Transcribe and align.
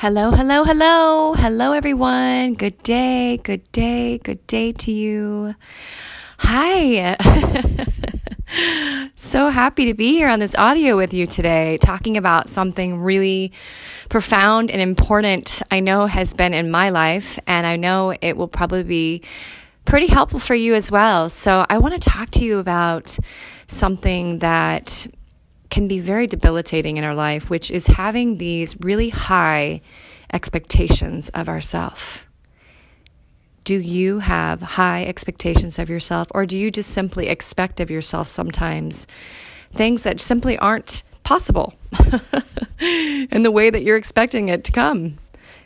Hello, 0.00 0.30
hello, 0.30 0.62
hello. 0.62 1.34
Hello, 1.34 1.72
everyone. 1.72 2.54
Good 2.54 2.80
day, 2.84 3.36
good 3.42 3.64
day, 3.72 4.18
good 4.18 4.46
day 4.46 4.70
to 4.70 4.92
you. 4.92 5.56
Hi. 6.38 7.16
so 9.16 9.48
happy 9.48 9.86
to 9.86 9.94
be 9.94 10.12
here 10.12 10.28
on 10.28 10.38
this 10.38 10.54
audio 10.54 10.96
with 10.96 11.12
you 11.12 11.26
today, 11.26 11.78
talking 11.78 12.16
about 12.16 12.48
something 12.48 13.00
really 13.00 13.50
profound 14.08 14.70
and 14.70 14.80
important 14.80 15.62
I 15.68 15.80
know 15.80 16.06
has 16.06 16.32
been 16.32 16.54
in 16.54 16.70
my 16.70 16.90
life, 16.90 17.36
and 17.48 17.66
I 17.66 17.74
know 17.74 18.14
it 18.20 18.36
will 18.36 18.46
probably 18.46 18.84
be 18.84 19.22
pretty 19.84 20.06
helpful 20.06 20.38
for 20.38 20.54
you 20.54 20.76
as 20.76 20.92
well. 20.92 21.28
So, 21.28 21.66
I 21.68 21.78
want 21.78 22.00
to 22.00 22.08
talk 22.08 22.30
to 22.38 22.44
you 22.44 22.60
about 22.60 23.18
something 23.66 24.38
that 24.38 25.08
can 25.70 25.88
be 25.88 26.00
very 26.00 26.26
debilitating 26.26 26.96
in 26.96 27.04
our 27.04 27.14
life, 27.14 27.50
which 27.50 27.70
is 27.70 27.86
having 27.86 28.38
these 28.38 28.78
really 28.80 29.10
high 29.10 29.80
expectations 30.32 31.28
of 31.30 31.48
ourselves. 31.48 32.24
Do 33.64 33.78
you 33.78 34.20
have 34.20 34.62
high 34.62 35.04
expectations 35.04 35.78
of 35.78 35.90
yourself, 35.90 36.28
or 36.30 36.46
do 36.46 36.56
you 36.56 36.70
just 36.70 36.90
simply 36.90 37.28
expect 37.28 37.80
of 37.80 37.90
yourself 37.90 38.28
sometimes 38.28 39.06
things 39.70 40.04
that 40.04 40.20
simply 40.20 40.56
aren't 40.58 41.02
possible 41.22 41.74
in 42.80 43.42
the 43.42 43.50
way 43.50 43.68
that 43.68 43.82
you're 43.82 43.98
expecting 43.98 44.48
it 44.48 44.64
to 44.64 44.72
come? 44.72 45.18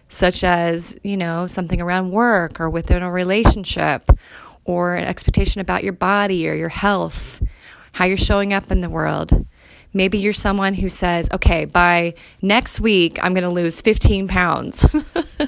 Such 0.09 0.45
as, 0.45 0.99
you 1.03 1.17
know, 1.17 1.47
something 1.47 1.81
around 1.81 2.11
work 2.11 2.61
or 2.61 2.69
within 2.69 3.03
a 3.03 3.11
relationship, 3.11 4.05
or 4.65 4.95
an 4.95 5.05
expectation 5.05 5.61
about 5.61 5.85
your 5.85 5.93
body 5.93 6.49
or 6.49 6.55
your 6.55 6.69
health, 6.69 7.43
how 7.93 8.05
you're 8.05 8.17
showing 8.17 8.53
up 8.53 8.71
in 8.71 8.81
the 8.81 8.91
world. 8.91 9.47
Maybe 9.95 10.19
you're 10.19 10.33
someone 10.33 10.75
who 10.75 10.89
says, 10.89 11.29
okay, 11.33 11.67
by 11.67 12.15
next 12.41 12.81
week, 12.81 13.19
I'm 13.23 13.35
going 13.35 13.45
to 13.45 13.51
lose 13.51 13.81
15 13.81 14.27
pounds. 14.27 14.87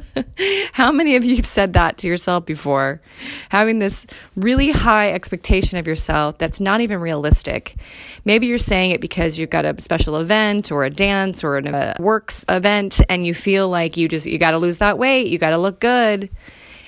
How 0.72 0.92
many 0.92 1.16
of 1.16 1.24
you 1.24 1.36
have 1.36 1.46
said 1.46 1.72
that 1.72 1.98
to 1.98 2.08
yourself 2.08 2.44
before? 2.44 3.00
Having 3.48 3.78
this 3.78 4.06
really 4.36 4.70
high 4.70 5.12
expectation 5.12 5.78
of 5.78 5.86
yourself 5.86 6.36
that's 6.36 6.60
not 6.60 6.82
even 6.82 7.00
realistic. 7.00 7.76
Maybe 8.24 8.46
you're 8.46 8.58
saying 8.58 8.90
it 8.90 9.00
because 9.00 9.38
you've 9.38 9.50
got 9.50 9.64
a 9.64 9.80
special 9.80 10.16
event 10.16 10.70
or 10.70 10.84
a 10.84 10.90
dance 10.90 11.42
or 11.42 11.56
a 11.56 11.96
works 11.98 12.44
event 12.48 13.00
and 13.08 13.26
you 13.26 13.32
feel 13.32 13.68
like 13.70 13.96
you 13.96 14.08
just, 14.08 14.26
you 14.26 14.38
got 14.38 14.50
to 14.50 14.58
lose 14.58 14.78
that 14.78 14.98
weight, 14.98 15.28
you 15.28 15.38
got 15.38 15.50
to 15.50 15.58
look 15.58 15.80
good. 15.80 16.30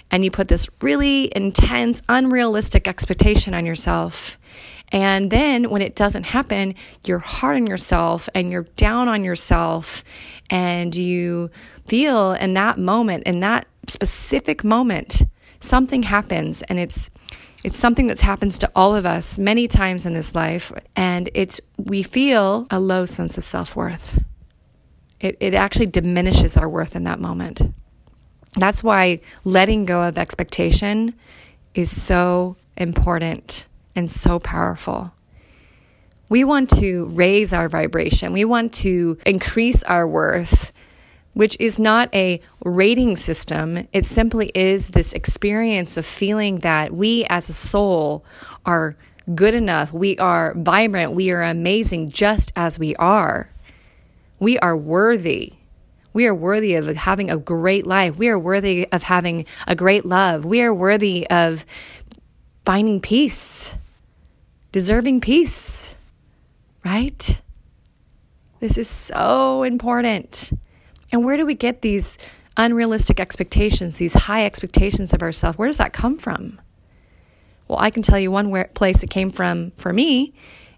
And 0.09 0.25
you 0.25 0.31
put 0.31 0.47
this 0.47 0.69
really 0.83 1.33
intense, 1.35 2.01
unrealistic 2.09 2.87
expectation 2.87 3.55
on 3.55 3.67
yourself. 3.67 4.39
And 4.93 5.31
then 5.31 5.71
when 5.71 5.83
it 5.83 5.97
doesn't 5.97 6.25
happen, 6.25 6.75
you're 7.05 7.19
hard 7.19 7.57
on 7.57 7.67
yourself 7.67 8.29
and 8.35 8.51
you're 8.51 8.67
down 8.77 9.09
on 9.09 9.25
yourself 9.25 10.05
and 10.49 10.95
you 10.95 11.51
feel 11.87 12.33
in 12.33 12.55
that 12.55 12.79
moment, 12.79 13.25
in 13.25 13.41
that 13.41 13.67
specific 13.89 14.65
moment, 14.65 15.23
something 15.61 16.03
happens 16.03 16.63
and 16.63 16.79
it's 16.79 17.11
it's 17.65 17.79
something 17.79 18.07
that 18.07 18.21
happens 18.21 18.59
to 18.59 18.71
all 18.77 18.95
of 18.95 19.07
us 19.07 19.39
many 19.39 19.67
times 19.67 20.07
in 20.07 20.13
this 20.13 20.35
life 20.35 20.71
and 20.95 21.29
it's 21.35 21.61
we 21.79 22.03
feel 22.03 22.67
a 22.71 22.79
low 22.79 23.07
sense 23.07 23.37
of 23.39 23.45
self-worth. 23.45 24.23
It 25.19 25.37
it 25.41 25.55
actually 25.55 25.87
diminishes 25.87 26.57
our 26.57 26.69
worth 26.69 26.95
in 26.95 27.05
that 27.05 27.19
moment. 27.19 27.63
That's 28.57 28.85
why 28.85 29.21
letting 29.45 29.85
go 29.85 30.03
of 30.03 30.17
expectation 30.17 31.15
is 31.75 31.91
so 31.91 32.57
important 32.77 33.67
and 33.97 34.11
so 34.11 34.39
powerful. 34.39 35.13
We 36.29 36.45
want 36.45 36.71
to 36.79 37.07
raise 37.07 37.53
our 37.53 37.69
vibration. 37.69 38.33
We 38.33 38.45
want 38.45 38.75
to 38.75 39.17
increase 39.25 39.83
our 39.85 40.07
worth, 40.07 40.73
which 41.35 41.57
is 41.61 41.79
not 41.79 42.13
a 42.15 42.41
rating 42.65 43.17
system. 43.17 43.89
It 43.93 44.07
simply 44.07 44.51
is 44.55 44.89
this 44.89 45.13
experience 45.13 45.97
of 45.97 46.05
feeling 46.05 46.59
that 46.59 46.93
we 46.93 47.25
as 47.31 47.49
a 47.49 47.53
soul 47.53 48.25
are 48.65 48.97
good 49.35 49.55
enough. 49.55 49.93
We 49.93 50.19
are 50.19 50.55
vibrant. 50.57 51.13
We 51.13 51.31
are 51.31 51.43
amazing 51.43 52.11
just 52.11 52.53
as 52.57 52.79
we 52.79 52.97
are. 52.97 53.51
We 54.39 54.59
are 54.59 54.77
worthy. 54.77 55.55
We 56.13 56.27
are 56.27 56.35
worthy 56.35 56.75
of 56.75 56.89
having 56.89 57.31
a 57.31 57.37
great 57.37 57.87
life. 57.87 58.19
We 58.19 58.29
are 58.29 58.39
worthy 58.39 58.89
of 58.91 59.05
having 59.05 59.47
a 59.67 59.77
great 59.77 60.05
love. 60.05 60.45
We 60.45 60.63
are 60.63 60.75
worthy 60.75 61.29
of 61.29 61.65
finding 62.65 63.01
peace 63.01 63.77
deserving 64.77 65.23
peace, 65.23 65.97
right? 66.85 67.41
This 68.61 68.77
is 68.77 68.87
so 68.87 69.63
important. 69.63 70.53
And 71.11 71.25
where 71.25 71.39
do 71.39 71.47
we 71.47 71.55
get 71.55 71.81
these 71.81 72.19
unrealistic 72.59 73.19
expectations, 73.19 73.97
these 73.97 74.13
high 74.13 74.45
expectations 74.45 75.15
of 75.15 75.23
ourselves? 75.23 75.57
Where 75.57 75.67
does 75.67 75.79
that 75.79 75.95
come 75.95 76.19
from? 76.19 76.61
Well, 77.69 77.79
I 77.79 77.89
can 77.89 78.03
tell 78.03 78.19
you 78.19 78.31
one 78.31 78.51
where, 78.51 78.67
place 78.75 79.03
it 79.03 79.09
came 79.09 79.31
from 79.31 79.71
for 79.79 79.95
me. 79.95 80.35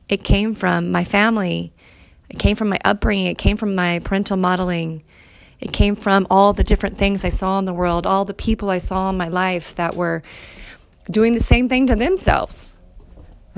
It 0.09 0.23
came 0.23 0.55
from 0.55 0.93
my 0.93 1.03
family. 1.03 1.73
It 2.31 2.39
came 2.39 2.55
from 2.55 2.69
my 2.69 2.79
upbringing. 2.85 3.27
It 3.27 3.39
came 3.39 3.57
from 3.57 3.75
my 3.75 3.99
parental 3.99 4.37
modeling. 4.37 5.03
It 5.59 5.73
came 5.73 5.97
from 5.97 6.25
all 6.31 6.53
the 6.53 6.63
different 6.63 6.99
things 6.99 7.25
I 7.25 7.31
saw 7.31 7.59
in 7.59 7.65
the 7.65 7.75
world, 7.75 8.07
all 8.07 8.25
the 8.25 8.33
people 8.33 8.71
I 8.71 8.79
saw 8.79 9.11
in 9.11 9.17
my 9.17 9.27
life 9.27 9.75
that 9.75 9.97
were 9.97 10.23
doing 11.11 11.35
the 11.35 11.41
same 11.41 11.69
thing 11.69 11.89
to 11.89 11.97
themselves 11.97 12.77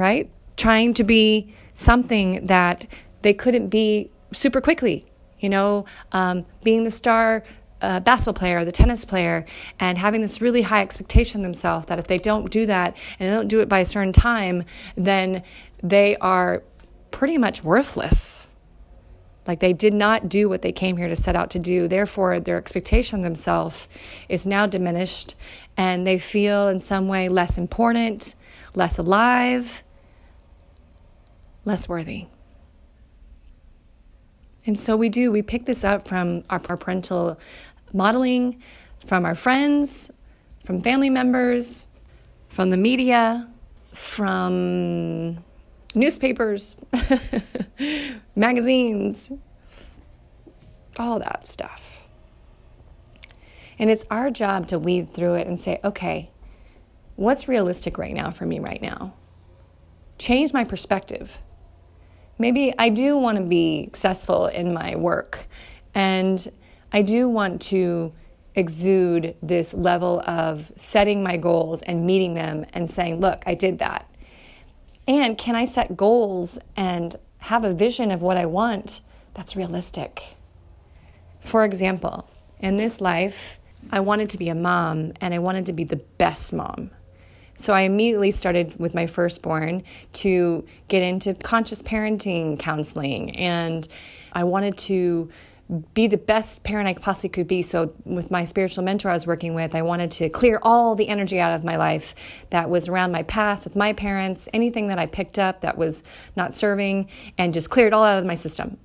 right? 0.01 0.31
Trying 0.57 0.95
to 0.95 1.05
be 1.05 1.55
something 1.75 2.47
that 2.47 2.87
they 3.23 3.35
couldn't 3.35 3.69
be 3.69 4.11
super 4.33 4.61
quickly, 4.61 5.07
you 5.39 5.49
know, 5.49 5.85
um, 6.13 6.47
being 6.65 6.85
the 6.85 6.91
star 6.91 7.45
uh, 7.83 8.01
basketball 8.01 8.39
player, 8.39 8.65
the 8.65 8.73
tennis 8.73 9.05
player, 9.05 9.45
and 9.79 9.99
having 9.99 10.21
this 10.21 10.41
really 10.41 10.63
high 10.63 10.83
expectation 10.83 11.43
themselves 11.43 11.87
that 11.87 11.99
if 11.99 12.07
they 12.07 12.19
don't 12.19 12.51
do 12.51 12.67
that 12.67 12.97
and 13.19 13.29
they 13.29 13.35
don't 13.35 13.49
do 13.49 13.61
it 13.61 13.69
by 13.69 13.81
a 13.81 13.87
certain 13.87 14.13
time, 14.13 14.65
then 14.97 15.43
they 15.83 16.17
are 16.17 16.63
pretty 17.11 17.39
much 17.39 17.63
worthless. 17.65 18.49
Like 19.47 19.61
they 19.61 19.73
did 19.73 19.95
not 19.95 20.29
do 20.29 20.49
what 20.49 20.63
they 20.63 20.73
came 20.73 20.97
here 20.97 21.09
to 21.09 21.17
set 21.17 21.35
out 21.35 21.51
to 21.51 21.59
do. 21.59 21.89
Therefore, 21.89 22.39
their 22.39 22.59
expectation 22.59 23.21
of 23.21 23.25
themselves 23.25 23.89
is 24.29 24.47
now 24.47 24.67
diminished 24.67 25.35
and 25.77 26.07
they 26.07 26.19
feel 26.19 26.69
in 26.69 26.81
some 26.81 27.09
way 27.09 27.29
less 27.29 27.57
important, 27.57 28.35
less 28.75 28.99
alive, 28.99 29.83
less 31.65 31.89
worthy. 31.89 32.27
And 34.67 34.79
so 34.79 34.97
we 34.97 35.09
do, 35.09 35.33
we 35.33 35.43
pick 35.43 35.67
this 35.67 35.85
up 35.85 36.07
from 36.07 36.45
our, 36.51 36.61
our 36.69 36.77
parental 36.77 37.39
modeling, 37.93 38.63
from 39.05 39.25
our 39.25 39.35
friends, 39.35 40.11
from 40.65 40.83
family 40.83 41.11
members, 41.11 41.87
from 42.49 42.71
the 42.71 42.77
media, 42.77 43.49
from 43.95 45.43
newspapers, 45.95 46.77
magazines, 48.37 49.33
all 50.99 51.19
that 51.19 51.47
stuff. 51.47 52.01
And 53.79 53.89
it's 53.91 54.05
our 54.11 54.31
job 54.31 54.69
to 54.69 54.79
weed 54.79 55.09
through 55.09 55.35
it 55.35 55.47
and 55.47 55.59
say, 55.59 55.81
okay, 55.83 56.31
what's 57.17 57.49
realistic 57.49 57.97
right 57.97 58.15
now 58.15 58.31
for 58.31 58.45
me 58.45 58.59
right 58.59 58.83
now? 58.83 59.15
Change 60.19 60.53
my 60.53 60.65
perspective 60.65 61.39
maybe 62.41 62.75
I 62.79 62.89
do 62.89 63.17
want 63.17 63.39
to 63.39 63.45
be 63.45 63.85
successful 63.85 64.47
in 64.47 64.73
my 64.73 64.97
work 64.97 65.47
and 65.95 66.51
I 66.93 67.03
do 67.03 67.29
want 67.29 67.63
to 67.63 68.13
exude 68.55 69.37
this 69.43 69.75
level 69.75 70.23
of 70.27 70.73
setting 70.75 71.23
my 71.23 71.37
goals 71.37 71.83
and 71.83 72.05
meeting 72.05 72.35
them 72.35 72.67
and 72.73 72.91
saying, 72.91 73.21
look, 73.21 73.43
I 73.47 73.55
did 73.55 73.79
that. 73.79 74.09
And 75.07 75.39
can 75.39 75.55
I 75.55 75.67
set 75.67 75.97
goals 75.97 76.59
and 76.77 77.15
have 77.39 77.65
a 77.65 77.73
vision 77.73 78.11
of 78.11 78.23
what 78.23 78.37
I 78.37 78.47
want 78.47 79.03
that's 79.35 79.55
realistic? 79.55 80.23
For 81.41 81.65
example, 81.65 82.29
in 82.59 82.77
this 82.77 83.01
life, 83.01 83.59
I 83.91 84.01
wanted 84.01 84.31
to 84.31 84.39
be 84.39 84.49
a 84.49 84.55
mom 84.55 85.13
and 85.21 85.33
I 85.33 85.39
wanted 85.39 85.67
to 85.67 85.73
be 85.73 85.85
the 85.85 85.97
best 85.97 86.53
mom. 86.53 86.91
So 87.61 87.75
I 87.75 87.83
immediately 87.83 88.31
started 88.31 88.79
with 88.81 88.95
my 88.95 89.07
firstborn 89.07 89.83
to 90.15 90.67
get 90.89 91.03
into 91.03 91.35
conscious 91.35 91.83
parenting 91.83 92.59
counseling 92.59 93.37
and 93.37 93.87
I 94.33 94.45
wanted 94.45 94.79
to 94.79 95.31
be 95.95 96.07
the 96.07 96.17
best 96.17 96.65
parent 96.65 96.89
I 96.89 96.95
possibly 96.95 97.29
could 97.29 97.47
be. 97.47 97.63
So, 97.63 97.93
with 98.05 98.31
my 98.31 98.45
spiritual 98.45 98.83
mentor 98.83 99.11
I 99.11 99.13
was 99.13 99.27
working 99.27 99.55
with, 99.55 99.75
I 99.75 99.83
wanted 99.83 100.11
to 100.13 100.29
clear 100.29 100.59
all 100.63 100.97
the 100.97 101.09
energy 101.09 101.39
out 101.39 101.55
of 101.55 101.65
my 101.65 101.77
life 101.77 102.15
that 102.51 102.69
was 102.69 102.89
around 102.89 103.13
my 103.13 103.23
past 103.23 103.65
with 103.65 103.77
my 103.77 103.93
parents, 103.93 104.49
anything 104.53 104.89
that 104.89 104.99
I 104.99 105.07
picked 105.07 105.39
up 105.39 105.61
that 105.61 105.79
was 105.79 106.03
not 106.35 106.55
serving, 106.55 107.09
and 107.39 107.55
just 107.55 107.71
clear 107.71 107.87
it 107.87 107.93
all 107.93 108.05
out 108.05 108.19
of 108.19 108.27
my 108.27 108.35
system 108.35 108.79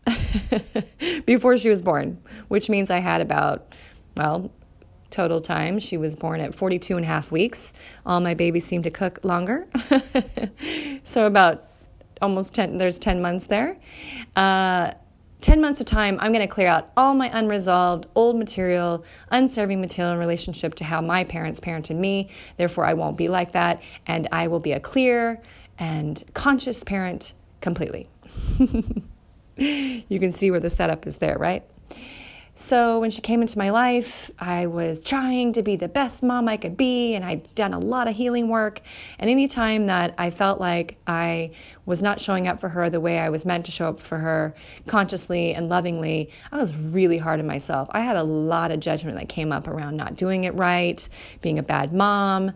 before 1.25 1.57
she 1.57 1.69
was 1.69 1.81
born, 1.81 2.21
which 2.49 2.69
means 2.69 2.91
I 2.91 2.99
had 2.99 3.21
about, 3.21 3.73
well, 4.15 4.51
total 5.09 5.41
time. 5.41 5.79
She 5.79 5.97
was 5.97 6.15
born 6.15 6.41
at 6.41 6.53
42 6.53 6.95
and 6.95 7.05
a 7.05 7.07
half 7.07 7.31
weeks. 7.31 7.73
All 8.05 8.19
my 8.19 8.33
babies 8.33 8.65
seem 8.65 8.83
to 8.83 8.91
cook 8.91 9.19
longer. 9.23 9.67
so 11.03 11.25
about 11.25 11.69
almost 12.21 12.53
10, 12.53 12.77
there's 12.77 12.97
10 12.97 13.21
months 13.21 13.47
there. 13.47 13.77
Uh, 14.35 14.91
10 15.41 15.61
months 15.61 15.79
of 15.79 15.85
time, 15.85 16.17
I'm 16.19 16.31
going 16.31 16.47
to 16.47 16.51
clear 16.51 16.67
out 16.67 16.91
all 16.97 17.13
my 17.13 17.29
unresolved, 17.37 18.07
old 18.15 18.35
material, 18.35 19.05
unserving 19.29 19.79
material 19.79 20.13
in 20.13 20.19
relationship 20.19 20.73
to 20.75 20.83
how 20.83 21.01
my 21.01 21.23
parents 21.23 21.59
parented 21.59 21.97
me. 21.97 22.29
Therefore, 22.57 22.85
I 22.85 22.95
won't 22.95 23.17
be 23.17 23.27
like 23.27 23.51
that. 23.51 23.83
And 24.07 24.27
I 24.31 24.47
will 24.47 24.59
be 24.59 24.71
a 24.71 24.79
clear 24.79 25.41
and 25.77 26.23
conscious 26.33 26.83
parent 26.83 27.33
completely. 27.61 28.09
you 29.57 30.19
can 30.19 30.31
see 30.31 30.49
where 30.49 30.59
the 30.59 30.69
setup 30.69 31.05
is 31.05 31.19
there, 31.19 31.37
right? 31.37 31.63
So 32.57 33.01
when 33.01 33.09
she 33.09 33.19
came 33.19 33.41
into 33.41 33.57
my 33.57 33.69
life, 33.69 34.31
I 34.39 34.67
was 34.67 35.03
trying 35.03 35.51
to 35.53 35.61
be 35.61 35.75
the 35.75 35.89
best 35.89 36.23
mom 36.23 36.47
I 36.47 36.55
could 36.55 36.77
be, 36.77 37.13
and 37.13 37.25
I'd 37.25 37.53
done 37.53 37.73
a 37.73 37.79
lot 37.79 38.07
of 38.07 38.15
healing 38.15 38.47
work. 38.47 38.79
And 39.19 39.29
anytime 39.29 39.87
that 39.87 40.15
I 40.17 40.29
felt 40.29 40.61
like 40.61 40.97
I 41.05 41.51
was 41.85 42.01
not 42.01 42.21
showing 42.21 42.47
up 42.47 42.61
for 42.61 42.69
her 42.69 42.89
the 42.89 43.01
way 43.01 43.19
I 43.19 43.27
was 43.27 43.43
meant 43.43 43.65
to 43.65 43.71
show 43.71 43.89
up 43.89 43.99
for 43.99 44.17
her, 44.17 44.55
consciously 44.87 45.53
and 45.53 45.67
lovingly, 45.67 46.29
I 46.49 46.57
was 46.57 46.73
really 46.77 47.17
hard 47.17 47.41
on 47.41 47.45
myself. 47.45 47.89
I 47.91 47.99
had 47.99 48.15
a 48.15 48.23
lot 48.23 48.71
of 48.71 48.79
judgment 48.79 49.19
that 49.19 49.27
came 49.27 49.51
up 49.51 49.67
around 49.67 49.97
not 49.97 50.15
doing 50.15 50.45
it 50.45 50.55
right, 50.55 51.07
being 51.41 51.59
a 51.59 51.63
bad 51.63 51.91
mom. 51.91 52.53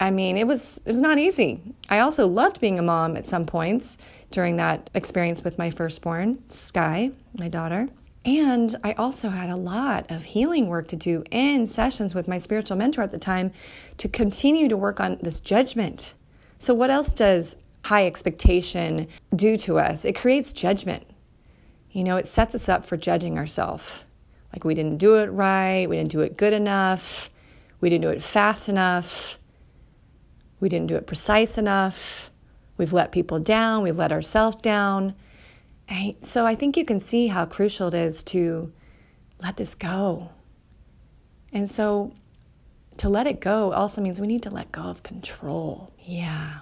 I 0.00 0.10
mean, 0.10 0.36
it 0.36 0.48
was 0.48 0.82
it 0.84 0.90
was 0.90 1.00
not 1.00 1.18
easy. 1.18 1.60
I 1.88 2.00
also 2.00 2.26
loved 2.26 2.60
being 2.60 2.80
a 2.80 2.82
mom 2.82 3.16
at 3.16 3.28
some 3.28 3.46
points 3.46 3.98
during 4.32 4.56
that 4.56 4.90
experience 4.94 5.44
with 5.44 5.58
my 5.58 5.70
firstborn, 5.70 6.42
Sky, 6.48 7.12
my 7.38 7.46
daughter. 7.46 7.88
And 8.24 8.76
I 8.84 8.92
also 8.92 9.30
had 9.30 9.50
a 9.50 9.56
lot 9.56 10.10
of 10.10 10.24
healing 10.24 10.68
work 10.68 10.88
to 10.88 10.96
do 10.96 11.24
in 11.30 11.66
sessions 11.66 12.14
with 12.14 12.28
my 12.28 12.38
spiritual 12.38 12.76
mentor 12.76 13.02
at 13.02 13.10
the 13.10 13.18
time 13.18 13.52
to 13.98 14.08
continue 14.08 14.68
to 14.68 14.76
work 14.76 15.00
on 15.00 15.18
this 15.22 15.40
judgment. 15.40 16.14
So, 16.58 16.72
what 16.72 16.90
else 16.90 17.12
does 17.12 17.56
high 17.84 18.06
expectation 18.06 19.08
do 19.34 19.56
to 19.58 19.78
us? 19.78 20.04
It 20.04 20.14
creates 20.14 20.52
judgment. 20.52 21.04
You 21.90 22.04
know, 22.04 22.16
it 22.16 22.26
sets 22.26 22.54
us 22.54 22.68
up 22.68 22.86
for 22.86 22.96
judging 22.96 23.38
ourselves. 23.38 24.04
Like 24.52 24.64
we 24.64 24.74
didn't 24.74 24.98
do 24.98 25.16
it 25.16 25.26
right, 25.26 25.88
we 25.88 25.96
didn't 25.96 26.12
do 26.12 26.20
it 26.20 26.36
good 26.36 26.52
enough, 26.52 27.30
we 27.80 27.90
didn't 27.90 28.02
do 28.02 28.10
it 28.10 28.22
fast 28.22 28.68
enough, 28.68 29.38
we 30.60 30.68
didn't 30.68 30.86
do 30.86 30.96
it 30.96 31.06
precise 31.06 31.58
enough, 31.58 32.30
we've 32.76 32.92
let 32.92 33.12
people 33.12 33.40
down, 33.40 33.82
we've 33.82 33.98
let 33.98 34.12
ourselves 34.12 34.56
down. 34.56 35.14
So 36.22 36.46
I 36.46 36.54
think 36.54 36.76
you 36.76 36.84
can 36.84 37.00
see 37.00 37.26
how 37.26 37.44
crucial 37.44 37.88
it 37.88 37.94
is 37.94 38.24
to 38.24 38.72
let 39.42 39.56
this 39.56 39.74
go. 39.74 40.30
And 41.52 41.70
so 41.70 42.12
to 42.98 43.08
let 43.08 43.26
it 43.26 43.40
go 43.40 43.72
also 43.72 44.00
means 44.00 44.20
we 44.20 44.26
need 44.26 44.42
to 44.44 44.50
let 44.50 44.72
go 44.72 44.82
of 44.82 45.02
control. 45.02 45.92
Yeah. 45.98 46.60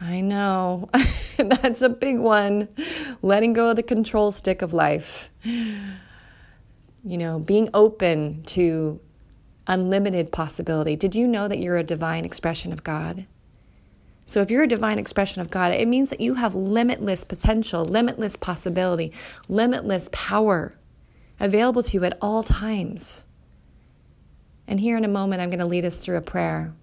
I 0.00 0.20
know. 0.20 0.90
That's 1.38 1.82
a 1.82 1.88
big 1.88 2.18
one. 2.18 2.68
Letting 3.22 3.52
go 3.52 3.70
of 3.70 3.76
the 3.76 3.82
control 3.82 4.32
stick 4.32 4.60
of 4.60 4.74
life. 4.74 5.30
You 5.42 7.18
know, 7.18 7.38
being 7.38 7.68
open 7.74 8.42
to 8.44 9.00
unlimited 9.66 10.32
possibility. 10.32 10.96
Did 10.96 11.14
you 11.14 11.26
know 11.26 11.48
that 11.48 11.58
you're 11.58 11.78
a 11.78 11.84
divine 11.84 12.24
expression 12.24 12.72
of 12.72 12.84
God? 12.84 13.26
So, 14.26 14.40
if 14.40 14.50
you're 14.50 14.62
a 14.62 14.68
divine 14.68 14.98
expression 14.98 15.42
of 15.42 15.50
God, 15.50 15.72
it 15.72 15.86
means 15.86 16.10
that 16.10 16.20
you 16.20 16.34
have 16.34 16.54
limitless 16.54 17.24
potential, 17.24 17.84
limitless 17.84 18.36
possibility, 18.36 19.12
limitless 19.48 20.08
power 20.12 20.76
available 21.38 21.82
to 21.82 21.98
you 21.98 22.04
at 22.04 22.16
all 22.22 22.42
times. 22.42 23.24
And 24.66 24.80
here 24.80 24.96
in 24.96 25.04
a 25.04 25.08
moment, 25.08 25.42
I'm 25.42 25.50
going 25.50 25.60
to 25.60 25.66
lead 25.66 25.84
us 25.84 25.98
through 25.98 26.16
a 26.16 26.22
prayer 26.22 26.74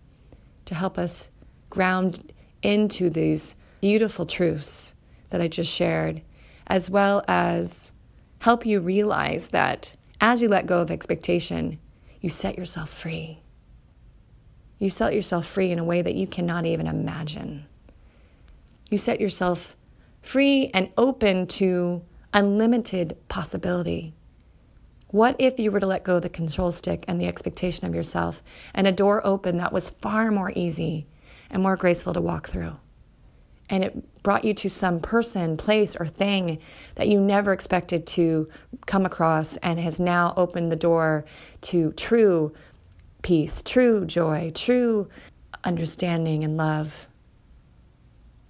to 0.66 0.76
help 0.76 1.00
us 1.00 1.30
ground 1.70 2.32
into 2.62 3.10
these 3.10 3.56
beautiful 3.82 4.28
truths 4.28 4.94
that 5.32 5.42
I 5.42 5.48
just 5.48 5.74
shared, 5.74 6.22
as 6.68 6.90
well 6.90 7.24
as 7.28 7.92
help 8.40 8.66
you 8.66 8.80
realize 8.80 9.48
that 9.50 9.96
as 10.20 10.42
you 10.42 10.48
let 10.48 10.68
go 10.68 10.82
of 10.82 10.92
expectation, 10.92 11.80
you 12.20 12.30
set 12.30 12.58
yourself 12.58 12.90
free. 12.90 13.42
You 14.82 14.90
set 14.90 15.14
yourself 15.14 15.46
free 15.46 15.70
in 15.70 15.78
a 15.78 15.84
way 15.84 16.02
that 16.02 16.16
you 16.16 16.26
cannot 16.26 16.66
even 16.66 16.88
imagine. 16.88 17.68
You 18.90 18.98
set 18.98 19.22
yourself 19.22 19.78
free 20.24 20.72
and 20.74 20.90
open 20.98 21.46
to 21.62 22.02
unlimited 22.34 23.16
possibility. 23.28 24.16
What 25.10 25.36
if 25.38 25.60
you 25.60 25.70
were 25.70 25.80
to 25.80 25.86
let 25.86 26.04
go 26.04 26.16
of 26.16 26.24
the 26.24 26.30
control 26.30 26.72
stick 26.72 27.06
and 27.08 27.22
the 27.22 27.28
expectation 27.28 27.86
of 27.86 27.94
yourself 27.94 28.42
and 28.74 28.88
a 28.88 28.92
door 28.92 29.24
open 29.24 29.58
that 29.58 29.72
was 29.72 29.92
far 29.92 30.32
more 30.32 30.52
easy 30.56 31.06
and 31.52 31.62
more 31.62 31.76
graceful 31.76 32.16
to 32.16 32.22
walk 32.22 32.50
through? 32.50 32.78
And 33.70 33.84
it 33.84 34.24
brought 34.24 34.44
you 34.44 34.56
to 34.56 34.70
some 34.70 35.00
person, 35.00 35.58
place, 35.58 35.96
or 35.96 36.08
thing 36.08 36.58
that 36.96 37.08
you 37.08 37.22
never 37.22 37.54
expected 37.54 38.08
to 38.08 38.50
come 38.88 39.06
across 39.06 39.58
and 39.58 39.80
has 39.80 40.00
now 40.00 40.34
opened 40.36 40.72
the 40.72 40.76
door 40.76 41.24
to 41.62 41.92
true 41.92 42.52
peace, 43.22 43.62
true 43.62 44.06
joy, 44.06 44.52
true 44.54 45.08
understanding 45.64 46.44
and 46.44 46.58
love. 46.58 47.08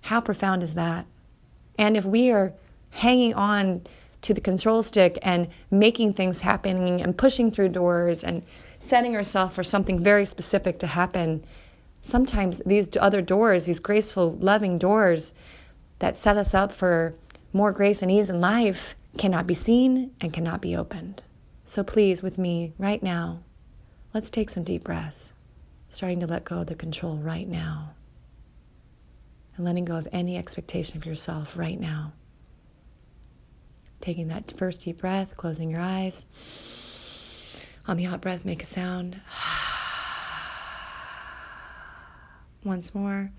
How 0.02 0.22
profound 0.22 0.64
is 0.64 0.76
that? 0.76 1.06
And 1.78 1.96
if 1.98 2.06
we 2.06 2.32
are 2.32 2.54
hanging 2.92 3.34
on 3.34 3.82
to 4.22 4.34
the 4.34 4.42
control 4.42 4.84
stick 4.84 5.18
and 5.22 5.48
making 5.70 6.14
things 6.14 6.42
happen 6.42 7.00
and 7.00 7.18
pushing 7.18 7.52
through 7.52 7.70
doors 7.70 8.24
and 8.24 8.44
setting 8.80 9.16
ourselves 9.16 9.56
for 9.56 9.64
something 9.64 10.00
very 10.00 10.26
specific 10.26 10.80
to 10.80 10.88
happen, 10.88 11.44
sometimes 12.02 12.62
these 12.66 12.90
other 12.98 13.22
doors, 13.22 13.66
these 13.66 13.80
graceful, 13.80 14.32
loving 14.40 14.78
doors 14.78 15.34
that 16.00 16.18
set 16.18 16.38
us 16.38 16.54
up 16.54 16.72
for 16.72 17.14
more 17.54 17.72
grace 17.72 18.02
and 18.02 18.12
ease 18.12 18.30
in 18.30 18.42
life, 18.42 18.96
cannot 19.18 19.46
be 19.46 19.54
seen 19.54 20.12
and 20.22 20.34
cannot 20.34 20.62
be 20.62 20.76
opened. 20.76 21.22
So 21.66 21.84
please, 21.84 22.24
with 22.24 22.38
me 22.38 22.74
right 22.78 23.02
now, 23.02 23.40
Let's 24.14 24.30
take 24.30 24.50
some 24.50 24.66
deep 24.66 24.84
breaths, 24.84 25.32
starting 25.88 26.20
to 26.20 26.28
let 26.28 26.44
go 26.44 26.60
of 26.60 26.68
the 26.68 26.76
control 26.76 27.16
right 27.16 27.48
now, 27.48 27.94
and 29.56 29.64
letting 29.64 29.86
go 29.86 29.96
of 29.96 30.06
any 30.12 30.36
expectation 30.36 30.98
of 30.98 31.06
yourself 31.06 31.58
right 31.58 31.80
now. 31.80 32.12
Taking 34.02 34.28
that 34.28 34.52
first 34.58 34.84
deep 34.84 35.00
breath, 35.00 35.38
closing 35.38 35.70
your 35.70 35.80
eyes. 35.80 36.26
On 37.88 37.96
the 37.96 38.06
out 38.06 38.20
breath, 38.20 38.44
make 38.44 38.62
a 38.62 38.66
sound. 38.66 39.16
Once 42.66 42.94
more. 42.94 43.32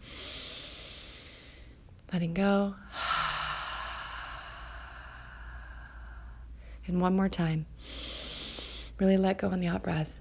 Letting 2.12 2.32
go. 2.32 2.74
And 6.88 7.00
one 7.00 7.14
more 7.14 7.28
time. 7.28 7.66
Really 8.98 9.16
let 9.16 9.38
go 9.38 9.50
on 9.50 9.60
the 9.60 9.68
out 9.68 9.84
breath. 9.84 10.18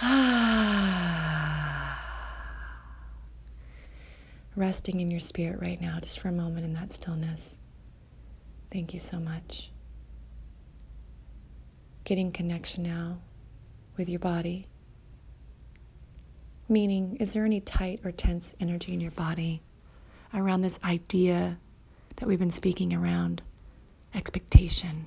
Resting 4.56 5.00
in 5.00 5.10
your 5.10 5.20
spirit 5.20 5.60
right 5.60 5.80
now, 5.80 5.98
just 6.00 6.20
for 6.20 6.28
a 6.28 6.32
moment 6.32 6.64
in 6.64 6.72
that 6.74 6.92
stillness. 6.92 7.58
Thank 8.70 8.94
you 8.94 9.00
so 9.00 9.18
much. 9.18 9.70
Getting 12.04 12.32
connection 12.32 12.82
now 12.82 13.18
with 13.96 14.08
your 14.08 14.18
body. 14.18 14.66
Meaning, 16.68 17.16
is 17.16 17.34
there 17.34 17.44
any 17.44 17.60
tight 17.60 18.00
or 18.04 18.12
tense 18.12 18.54
energy 18.60 18.94
in 18.94 19.00
your 19.00 19.10
body 19.10 19.60
around 20.32 20.62
this 20.62 20.80
idea 20.82 21.58
that 22.16 22.26
we've 22.26 22.38
been 22.38 22.50
speaking 22.50 22.94
around 22.94 23.42
expectation? 24.14 25.06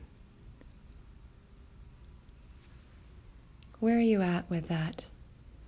Where 3.86 3.98
are 3.98 4.02
you 4.02 4.24
at 4.24 4.50
with 4.50 4.68
that 4.70 5.06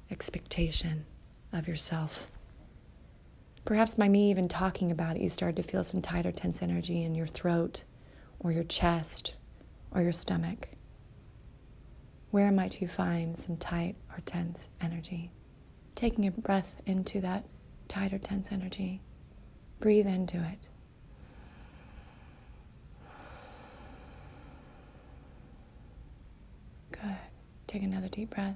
expectation 0.09 1.05
of 1.53 1.67
yourself? 1.67 2.31
Perhaps 3.63 3.93
by 3.93 4.09
me 4.09 4.31
even 4.31 4.47
talking 4.47 4.89
about 4.89 5.17
it, 5.17 5.21
you 5.21 5.29
started 5.29 5.57
to 5.57 5.61
feel 5.71 5.83
some 5.83 6.01
tight 6.01 6.25
or 6.25 6.31
tense 6.31 6.63
energy 6.63 7.03
in 7.03 7.13
your 7.13 7.27
throat 7.27 7.83
or 8.39 8.51
your 8.51 8.63
chest 8.63 9.35
or 9.91 10.01
your 10.01 10.13
stomach. 10.13 10.69
Where 12.31 12.51
might 12.51 12.81
you 12.81 12.87
find 12.87 13.37
some 13.37 13.55
tight 13.55 13.95
or 14.09 14.21
tense 14.25 14.69
energy? 14.81 15.29
Taking 15.93 16.25
a 16.25 16.31
breath 16.31 16.81
into 16.87 17.21
that 17.21 17.45
tight 17.87 18.13
or 18.13 18.17
tense 18.17 18.51
energy, 18.51 18.99
breathe 19.79 20.07
into 20.07 20.37
it. 20.37 20.67
Good. 26.91 27.17
Take 27.67 27.83
another 27.83 28.07
deep 28.07 28.29
breath. 28.31 28.55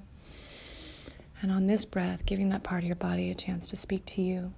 And 1.42 1.52
on 1.52 1.66
this 1.66 1.84
breath, 1.84 2.24
giving 2.24 2.48
that 2.48 2.62
part 2.62 2.82
of 2.82 2.86
your 2.86 2.96
body 2.96 3.30
a 3.30 3.34
chance 3.34 3.68
to 3.70 3.76
speak 3.76 4.04
to 4.06 4.22
you. 4.22 4.52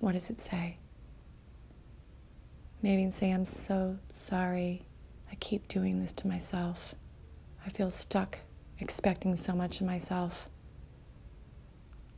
What 0.00 0.12
does 0.12 0.30
it 0.30 0.40
say? 0.40 0.78
Maybe 2.82 3.10
say, 3.10 3.30
I'm 3.30 3.44
so 3.44 3.98
sorry. 4.10 4.82
I 5.30 5.34
keep 5.36 5.68
doing 5.68 6.00
this 6.00 6.12
to 6.14 6.28
myself. 6.28 6.94
I 7.66 7.68
feel 7.68 7.90
stuck 7.90 8.38
expecting 8.78 9.36
so 9.36 9.54
much 9.54 9.80
of 9.80 9.86
myself. 9.86 10.48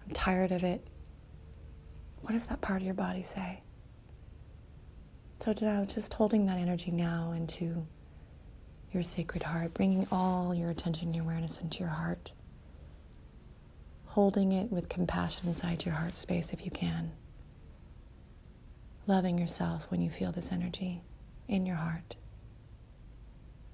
I'm 0.04 0.12
tired 0.12 0.52
of 0.52 0.62
it. 0.62 0.86
What 2.20 2.32
does 2.32 2.46
that 2.48 2.60
part 2.60 2.82
of 2.82 2.86
your 2.86 2.94
body 2.94 3.22
say? 3.22 3.62
So 5.42 5.54
now, 5.58 5.86
just 5.86 6.12
holding 6.12 6.44
that 6.46 6.58
energy 6.58 6.90
now 6.90 7.32
into 7.34 7.86
your 8.92 9.02
sacred 9.02 9.42
heart, 9.42 9.72
bringing 9.72 10.06
all 10.12 10.54
your 10.54 10.68
attention, 10.68 11.14
your 11.14 11.24
awareness 11.24 11.58
into 11.60 11.78
your 11.78 11.88
heart, 11.88 12.32
holding 14.04 14.52
it 14.52 14.70
with 14.70 14.90
compassion 14.90 15.48
inside 15.48 15.86
your 15.86 15.94
heart 15.94 16.18
space 16.18 16.52
if 16.52 16.66
you 16.66 16.70
can, 16.70 17.12
loving 19.06 19.38
yourself 19.38 19.86
when 19.88 20.02
you 20.02 20.10
feel 20.10 20.30
this 20.30 20.52
energy 20.52 21.00
in 21.48 21.64
your 21.64 21.76
heart. 21.76 22.16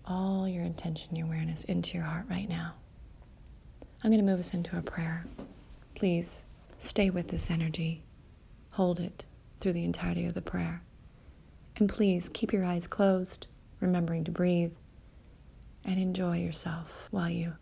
All 0.04 0.49
your 0.49 0.62
intention, 0.62 1.16
your 1.16 1.26
awareness 1.26 1.64
into 1.64 1.96
your 1.96 2.06
heart 2.06 2.26
right 2.30 2.49
now. 2.49 2.75
I'm 4.04 4.12
going 4.12 4.25
to 4.25 4.30
move 4.30 4.38
us 4.38 4.54
into 4.54 4.78
a 4.78 4.82
prayer. 4.82 5.25
Please 5.96 6.44
stay 6.78 7.11
with 7.11 7.26
this 7.26 7.50
energy, 7.50 8.04
hold 8.70 9.00
it 9.00 9.25
through 9.58 9.73
the 9.73 9.85
entirety 9.85 10.26
of 10.26 10.35
the 10.35 10.42
prayer. 10.42 10.80
And 11.76 11.88
please 11.88 12.28
keep 12.28 12.52
your 12.52 12.64
eyes 12.64 12.87
closed, 12.87 13.47
remembering 13.80 14.25
to 14.25 14.30
breathe, 14.30 14.73
and 15.85 16.00
enjoy 16.00 16.38
yourself 16.38 17.09
while 17.11 17.28
you 17.28 17.52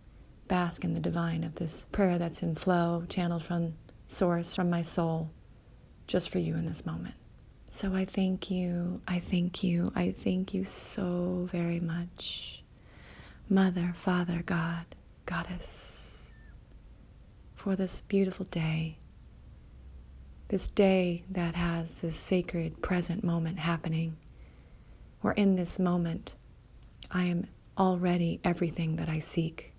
bask 0.47 0.85
in 0.85 0.95
the 0.95 1.01
divine 1.01 1.43
of 1.43 1.57
this 1.57 1.85
prayer 1.91 2.17
that's 2.19 2.43
in 2.43 2.55
flow, 2.55 3.05
channeled 3.09 3.45
from 3.45 3.75
Source, 4.07 4.55
from 4.55 4.71
my 4.71 4.83
soul, 4.83 5.31
just 6.07 6.29
for 6.29 6.39
you 6.39 6.55
in 6.55 6.67
this 6.67 6.87
moment. 6.87 7.15
So 7.71 7.93
I 7.95 8.05
thank 8.05 8.51
you, 8.51 9.01
I 9.09 9.19
thank 9.19 9.65
you, 9.65 9.91
I 9.97 10.15
thank 10.17 10.55
you 10.55 10.65
so 10.65 11.49
very 11.51 11.81
much, 11.81 12.63
Mother, 13.49 13.93
Father, 13.97 14.43
God, 14.47 14.85
Goddess, 15.27 16.33
for 17.57 17.75
this 17.75 18.03
beautiful 18.03 18.47
day 18.47 18.99
this 20.55 20.69
day 20.69 21.25
that 21.29 21.57
has 21.57 21.95
this 21.95 22.15
sacred 22.15 22.81
present 22.81 23.25
moment 23.25 23.59
happening, 23.59 24.17
where 25.21 25.33
in 25.33 25.57
this 25.57 25.81
moment 25.81 26.37
I 27.11 27.25
am 27.25 27.49
already 27.77 28.39
everything 28.45 28.95
that 28.95 29.09
I 29.09 29.19
seek. 29.19 29.73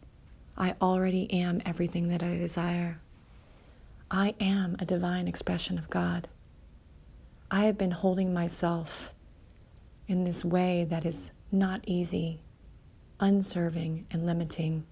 I 0.58 0.76
already 0.82 1.32
am 1.32 1.62
everything 1.66 2.10
that 2.10 2.22
I 2.22 2.36
desire. 2.36 3.00
I 4.12 4.36
am 4.42 4.76
a 4.78 4.86
divine 4.86 5.30
expression 5.30 5.78
of 5.78 5.90
God. 5.90 6.28
I 7.50 7.68
have 7.68 7.78
been 7.78 7.92
holding 7.92 8.34
myself 8.34 9.14
in 10.10 10.26
this 10.26 10.44
way 10.44 10.86
that 10.90 11.06
is 11.06 11.32
not 11.54 11.86
easy, 11.88 12.42
unserving, 13.22 14.08
and 14.12 14.26
limiting. 14.26 14.86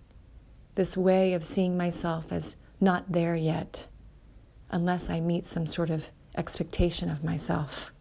This 0.75 0.95
way 0.95 1.33
of 1.33 1.43
seeing 1.43 1.75
myself 1.75 2.31
as 2.31 2.55
not 2.79 3.11
there 3.11 3.35
yet 3.35 3.89
unless 4.73 5.09
I 5.09 5.19
meet 5.19 5.47
some 5.47 5.65
sort 5.65 5.89
of 5.89 6.09
expectation 6.35 7.09
of 7.09 7.23
myself. 7.23 7.93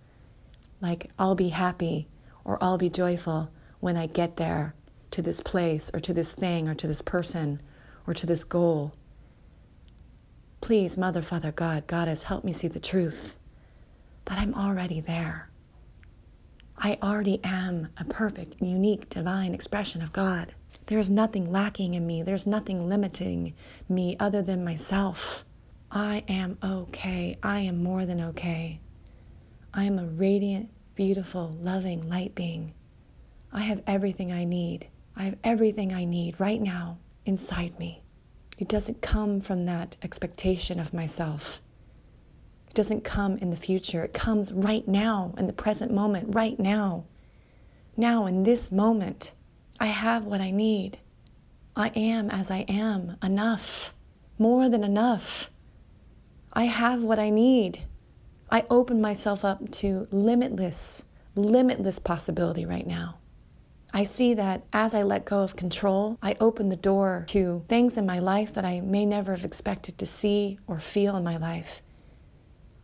Like, 0.80 1.10
I'll 1.18 1.34
be 1.34 1.50
happy 1.50 2.08
or 2.44 2.58
I'll 2.60 2.78
be 2.78 2.90
joyful 2.90 3.50
when 3.80 3.96
I 3.96 4.06
get 4.06 4.36
there 4.36 4.74
to 5.12 5.22
this 5.22 5.40
place 5.40 5.90
or 5.92 6.00
to 6.00 6.12
this 6.12 6.34
thing 6.34 6.68
or 6.68 6.74
to 6.74 6.86
this 6.86 7.02
person 7.02 7.60
or 8.06 8.14
to 8.14 8.26
this 8.26 8.42
goal. 8.42 8.94
Please, 10.60 10.96
Mother, 10.96 11.22
Father, 11.22 11.52
God, 11.52 11.86
Goddess, 11.86 12.24
help 12.24 12.42
me 12.42 12.52
see 12.52 12.68
the 12.68 12.80
truth 12.80 13.36
that 14.24 14.38
I'm 14.38 14.54
already 14.54 15.00
there. 15.00 15.50
I 16.78 16.98
already 17.02 17.40
am 17.44 17.88
a 17.98 18.04
perfect, 18.04 18.60
unique, 18.60 19.08
divine 19.08 19.54
expression 19.54 20.02
of 20.02 20.12
God. 20.12 20.54
There 20.86 20.98
is 20.98 21.10
nothing 21.10 21.52
lacking 21.52 21.94
in 21.94 22.06
me. 22.06 22.22
There's 22.22 22.46
nothing 22.46 22.88
limiting 22.88 23.54
me 23.88 24.16
other 24.18 24.42
than 24.42 24.64
myself. 24.64 25.44
I 25.94 26.24
am 26.26 26.56
okay. 26.64 27.36
I 27.42 27.60
am 27.60 27.82
more 27.82 28.06
than 28.06 28.18
okay. 28.22 28.80
I 29.74 29.84
am 29.84 29.98
a 29.98 30.06
radiant, 30.06 30.70
beautiful, 30.94 31.54
loving 31.60 32.08
light 32.08 32.34
being. 32.34 32.72
I 33.52 33.60
have 33.60 33.82
everything 33.86 34.32
I 34.32 34.44
need. 34.44 34.86
I 35.14 35.24
have 35.24 35.36
everything 35.44 35.92
I 35.92 36.06
need 36.06 36.40
right 36.40 36.62
now 36.62 36.96
inside 37.26 37.78
me. 37.78 38.02
It 38.56 38.68
doesn't 38.68 39.02
come 39.02 39.42
from 39.42 39.66
that 39.66 39.96
expectation 40.02 40.80
of 40.80 40.94
myself. 40.94 41.60
It 42.68 42.74
doesn't 42.74 43.04
come 43.04 43.36
in 43.36 43.50
the 43.50 43.56
future. 43.56 44.02
It 44.02 44.14
comes 44.14 44.50
right 44.50 44.88
now, 44.88 45.34
in 45.36 45.46
the 45.46 45.52
present 45.52 45.92
moment, 45.92 46.34
right 46.34 46.58
now. 46.58 47.04
Now, 47.98 48.24
in 48.24 48.44
this 48.44 48.72
moment, 48.72 49.34
I 49.78 49.86
have 49.88 50.24
what 50.24 50.40
I 50.40 50.52
need. 50.52 51.00
I 51.76 51.88
am 51.88 52.30
as 52.30 52.50
I 52.50 52.60
am, 52.60 53.18
enough, 53.22 53.92
more 54.38 54.70
than 54.70 54.84
enough. 54.84 55.50
I 56.52 56.64
have 56.64 57.02
what 57.02 57.18
I 57.18 57.30
need. 57.30 57.82
I 58.50 58.66
open 58.68 59.00
myself 59.00 59.44
up 59.44 59.70
to 59.72 60.06
limitless, 60.10 61.04
limitless 61.34 61.98
possibility 61.98 62.66
right 62.66 62.86
now. 62.86 63.16
I 63.94 64.04
see 64.04 64.34
that 64.34 64.64
as 64.72 64.94
I 64.94 65.02
let 65.02 65.24
go 65.24 65.40
of 65.40 65.56
control, 65.56 66.18
I 66.22 66.36
open 66.40 66.68
the 66.68 66.76
door 66.76 67.24
to 67.28 67.64
things 67.68 67.96
in 67.96 68.04
my 68.04 68.18
life 68.18 68.52
that 68.54 68.64
I 68.64 68.80
may 68.80 69.06
never 69.06 69.32
have 69.32 69.44
expected 69.44 69.96
to 69.98 70.06
see 70.06 70.58
or 70.66 70.78
feel 70.78 71.16
in 71.16 71.24
my 71.24 71.36
life. 71.36 71.82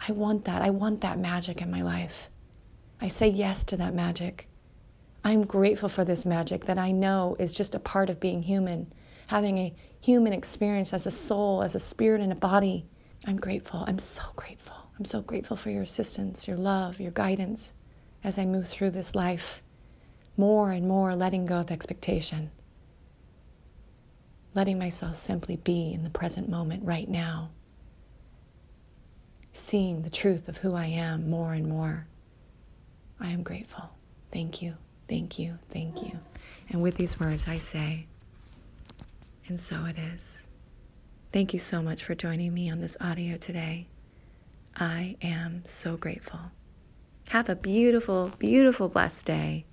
I 0.07 0.13
want 0.13 0.45
that. 0.45 0.63
I 0.63 0.71
want 0.71 1.01
that 1.03 1.19
magic 1.19 1.61
in 1.61 1.71
my 1.71 1.83
life. 1.83 2.31
I 3.01 3.09
say 3.09 3.29
yes 3.29 3.65
to 3.65 3.77
that 3.77 3.95
magic. 3.95 4.49
I'm 5.25 5.45
grateful 5.45 5.89
for 5.89 6.05
this 6.05 6.25
magic 6.25 6.65
that 6.67 6.79
I 6.79 6.91
know 6.91 7.37
is 7.39 7.53
just 7.53 7.75
a 7.75 7.81
part 7.81 8.09
of 8.09 8.21
being 8.21 8.43
human, 8.43 8.93
having 9.27 9.59
a 9.59 9.75
human 10.01 10.33
experience 10.33 10.95
as 10.95 11.07
a 11.07 11.11
soul, 11.11 11.63
as 11.63 11.75
a 11.75 11.81
spirit 11.81 12.21
and 12.21 12.33
a 12.33 12.37
body. 12.37 12.87
I'm 13.27 13.37
grateful. 13.37 13.85
I'm 13.87 13.99
so 13.99 14.23
grateful. 14.37 14.77
I'm 14.99 15.05
so 15.05 15.21
grateful 15.21 15.57
for 15.57 15.71
your 15.71 15.83
assistance, 15.83 16.49
your 16.49 16.57
love, 16.57 17.01
your 17.01 17.11
guidance 17.13 17.73
as 18.25 18.39
I 18.39 18.45
move 18.45 18.69
through 18.69 18.91
this 18.91 19.15
life. 19.15 19.63
More 20.37 20.71
and 20.71 20.87
more 20.87 21.15
letting 21.15 21.47
go 21.47 21.61
of 21.61 21.71
expectation. 21.71 22.51
Letting 24.55 24.79
myself 24.79 25.17
simply 25.17 25.57
be 25.57 25.93
in 25.93 26.05
the 26.05 26.11
present 26.11 26.49
moment 26.49 26.85
right 26.85 27.09
now. 27.09 27.51
Seeing 29.53 30.03
the 30.03 30.11
truth 30.11 30.49
of 30.49 30.59
who 30.59 30.75
I 30.75 30.87
am 30.87 31.29
more 31.29 31.53
and 31.53 31.69
more. 31.69 32.07
I 33.21 33.31
am 33.31 33.43
grateful. 33.43 33.91
Thank 34.33 34.63
you, 34.63 34.75
thank 35.09 35.39
you, 35.39 35.59
thank 35.71 36.03
you. 36.03 36.19
And 36.71 36.83
with 36.83 36.97
these 36.97 37.19
words, 37.19 37.49
I 37.49 37.59
say, 37.59 38.07
and 39.47 39.59
so 39.59 39.85
it 39.85 39.97
is. 39.99 40.48
Thank 41.31 41.53
you 41.53 41.61
so 41.61 41.83
much 41.83 42.05
for 42.05 42.15
joining 42.15 42.55
me 42.55 42.71
on 42.71 42.81
this 42.81 42.97
audio 43.03 43.37
today. 43.37 43.87
I 44.75 45.17
am 45.21 45.63
so 45.67 45.99
grateful. 45.99 46.41
Have 47.29 47.51
a 47.51 47.55
beautiful, 47.55 48.33
beautiful, 48.39 48.89
blessed 48.89 49.27
day. 49.27 49.67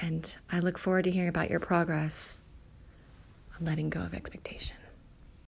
And 0.00 0.36
I 0.52 0.60
look 0.60 0.78
forward 0.78 1.04
to 1.04 1.10
hearing 1.10 1.28
about 1.28 1.50
your 1.50 1.58
progress 1.58 2.40
on 3.58 3.66
letting 3.66 3.90
go 3.90 4.00
of 4.00 4.14
expectation. 4.14 4.76